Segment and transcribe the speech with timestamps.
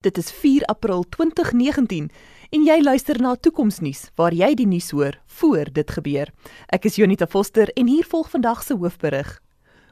[0.00, 2.06] Dit is 4 April 2019
[2.50, 6.30] en jy luister na Toekomsnuus waar jy die nuus hoor voor dit gebeur.
[6.72, 9.34] Ek is Jonita Foster en hier volg vandag se hoofberig.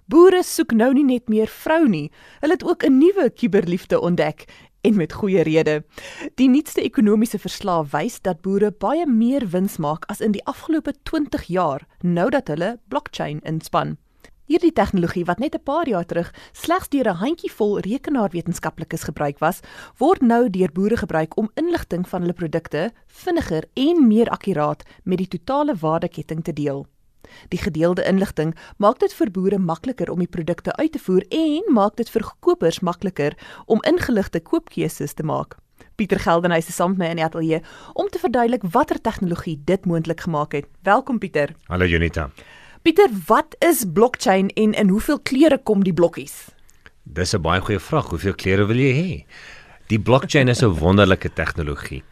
[0.08, 2.08] Boere soek nou nie net meer vrou nie,
[2.40, 4.48] hulle het ook 'n nuwe kuberliefde ontdek
[4.80, 5.84] en met goeie rede.
[6.40, 10.94] Die nuutste ekonomiese verslag wys dat boere baie meer wins maak as in die afgelope
[11.02, 13.98] 20 jaar nou dat hulle blockchain inspann.
[14.48, 19.60] Hierdie tegnologie wat net 'n paar jaar terug slegs deur 'n handjievol rekenaarwetenskaplikes gebruik was,
[19.98, 25.18] word nou deur boere gebruik om inligting van hulle produkte vinniger en meer akkuraat met
[25.18, 26.86] die totale waardeketting te deel.
[27.48, 31.62] Die gedeelde inligting maak dit vir boere makliker om die produkte uit te voer en
[31.72, 35.56] maak dit vir kopers makliker om ingeligte koopkeuses te maak.
[35.96, 37.62] Pieter Geldenhuys is saam met my in die ateljee
[37.92, 40.66] om te verduidelik watter tegnologie dit moontlik gemaak het.
[40.82, 41.54] Welkom Pieter.
[41.66, 42.30] Hallo Junita.
[42.82, 46.48] Pieter, wat is blockchain en in hoeveel kleure kom die blokkies?
[47.02, 48.10] Dis 'n baie goeie vraag.
[48.10, 49.24] Hoeveel kleure wil jy hê?
[49.86, 52.02] Die blockchain is 'n wonderlike tegnologie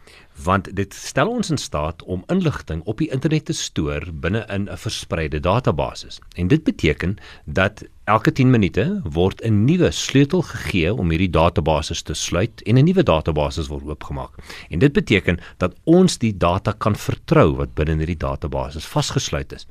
[0.43, 4.69] want dit stel ons in staat om inligting op die internet te stoor binne in
[4.69, 6.07] 'n verspreide database.
[6.35, 12.03] En dit beteken dat elke 10 minute word 'n nuwe sleutel gegee om hierdie database
[12.03, 14.33] te sluit en 'n nuwe database word oopgemaak.
[14.69, 19.53] En dit beteken dat ons die data kan vertrou wat binne in hierdie database vasgesluit
[19.53, 19.67] is.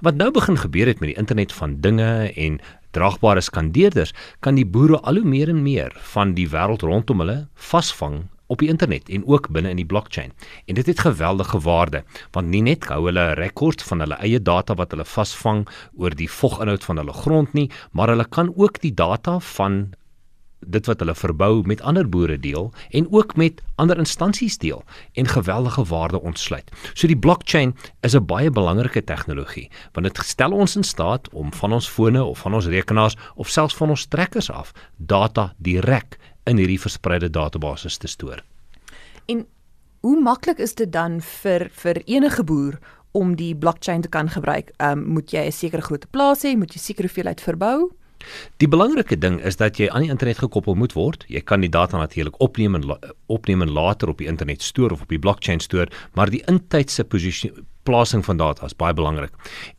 [0.00, 4.66] Wat nou begin gebeur het met die internet van dinge en draagbare skandeerders, kan die
[4.66, 9.08] boere al hoe meer en meer van die wêreld rondom hulle vasvang op die internet
[9.14, 10.32] en ook binne in die blockchain.
[10.66, 12.02] En dit het geweldige waarde
[12.34, 16.14] want nie net hou hulle 'n rekord van hulle eie data wat hulle vasvang oor
[16.14, 19.94] die voginhoud van hulle grond nie, maar hulle kan ook die data van
[20.66, 25.26] dit wat hulle verbou met ander boere deel en ook met ander instansies deel en
[25.26, 26.70] geweldige waarde ontsluit.
[26.94, 31.52] So die blockchain is 'n baie belangrike tegnologie want dit stel ons in staat om
[31.52, 36.18] van ons fone of van ons rekenaars of selfs van ons trekkers af data direk
[36.44, 38.42] in hierdie verspreide databases te stoor.
[39.26, 39.46] En
[40.00, 42.78] hoe maklik is dit dan vir vir enige boer
[43.12, 44.72] om die blockchain te kan gebruik?
[44.76, 47.90] Ehm um, moet jy 'n sekere grootte plaas hê, moet jy sekere hoeveelheid verbou?
[48.62, 51.24] Die belangrike ding is dat jy aan die internet gekoppel moet word.
[51.28, 52.86] Jy kan die data natuurlik opneem en
[53.26, 57.04] opneem en later op die internet stoor of op die blockchain stoor, maar die intydse
[57.04, 57.52] posisie
[57.90, 59.34] plasing van data is baie belangrik.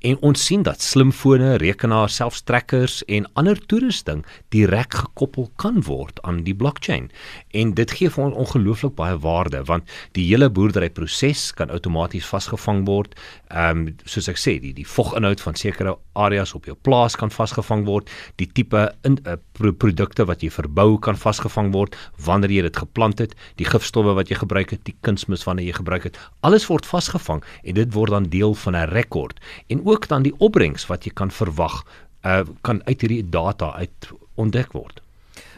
[0.08, 6.20] En ons sien dat slimfone, rekenaars, selfs trekkers en ander toerusting direk gekoppel kan word
[6.28, 7.10] aan die blockchain.
[7.56, 12.86] En dit gee vir ons ongelooflik baie waarde want die hele boerderyproses kan outomaties vasgevang
[12.90, 13.16] word.
[13.50, 17.32] Ehm um, soos ek sê, die die voginhoud van sekere areas op jou plaas kan
[17.32, 18.10] vasgevang word.
[18.42, 21.96] Die tipe in uh, pro produkte wat jy verbou kan vasgevang word
[22.26, 25.78] wanneer jy dit geplant het, die gifstowwe wat jy gebruik het, die kunsmis wanneer jy
[25.78, 26.18] gebruik het.
[26.42, 29.38] Alles word vasgevang en dit word dan deel van 'n rekord
[29.70, 31.86] en ook dan die opbrengs wat jy kan verwag
[32.26, 35.02] uh, kan uit hierdie data uit ontdek word.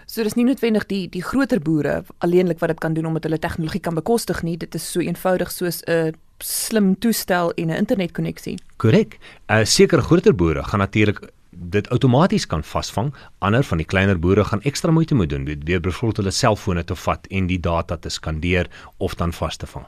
[0.05, 3.39] So dis nie noodwendig die die groter boere alleenlik wat dit kan doen omdat hulle
[3.39, 8.57] tegnologie kan bekostig nie, dit is so eenvoudig soos 'n slim toestel en 'n internetkonneksie.
[8.77, 9.17] Korrek.
[9.49, 13.13] uh, Sekere groter boere gaan natuurlik dit outomaties kan vasvang.
[13.39, 16.95] Ander van die kleiner boere gaan ekstra moeite moet doen deur byvoorbeeld hulle selfone te
[16.95, 19.85] vat en die data te skandeer of dan vas te vang.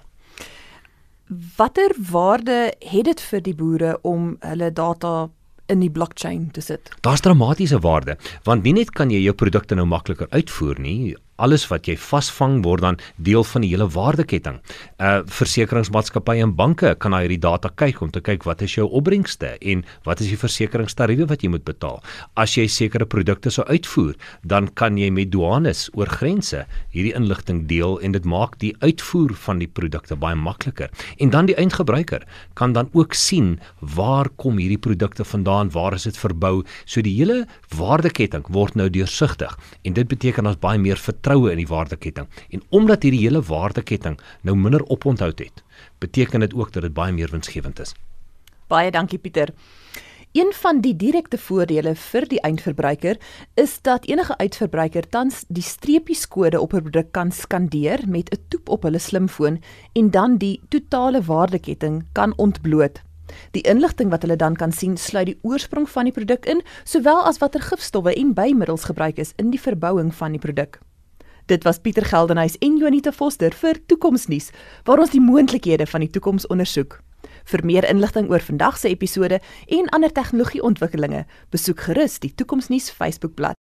[1.58, 5.30] Watter waarde het dit vir die boere om hulle data
[5.66, 6.92] in die blockchain te sit?
[7.02, 11.66] Daar's dramatiese waarde, want nie net kan jy jou produkte nou makliker uitvoer nie, alles
[11.68, 14.62] wat jy vasvang word dan deel van die hele waardeketting.
[15.00, 18.86] Uh versekeringsmaatskappye en banke kan na hierdie data kyk om te kyk wat is jou
[18.88, 22.02] opbrengste en wat is die versekeringstariewe wat jy moet betaal.
[22.40, 26.64] As jy sekere produkte sou uitvoer, dan kan jy met douanes oor grense
[26.94, 30.92] hierdie inligting deel en dit maak die uitvoer van die produkte baie makliker.
[31.20, 32.24] En dan die eindgebruiker
[32.56, 37.16] kan dan ook sien waar kom hierdie produkte vandaan, waar is dit verbou, so die
[37.18, 37.44] hele
[37.76, 39.52] waardeketting word nou deursigtig.
[39.84, 42.28] En dit beteken ons baie meer vertroue in die waardeketting.
[42.50, 45.64] En omdat hierdie hele waardeketting nou minder oponthoud het,
[45.98, 47.94] beteken dit ook dat dit baie meer winsgewend is.
[48.68, 49.54] Baie dankie Pieter.
[50.36, 53.18] Een van die direkte voordele vir die eindverbruiker
[53.54, 58.70] is dat enige uitverbruiker tans die streepieskode op 'n produk kan skandeer met 'n toep
[58.70, 59.62] op hulle slimfoon
[59.94, 63.02] en dan die totale waardeketting kan ontbloot.
[63.52, 67.24] Die inligting wat hulle dan kan sien, sluit die oorsprong van die produk in, sowel
[67.24, 70.80] as watter gifstowwe en bymiddels gebruik is in die verbouing van die produk.
[71.46, 74.48] Dit was Pieter Geldenhuys en Jonita Foster vir Toekomsnuus,
[74.84, 76.98] waar ons die moontlikhede van die toekoms ondersoek.
[77.46, 79.38] Vir meer inligting oor vandag se episode
[79.78, 83.62] en ander tegnologieontwikkelinge, besoek gerus die Toekomsnuus Facebookblad.